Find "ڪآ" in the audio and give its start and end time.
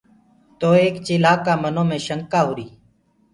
1.45-1.53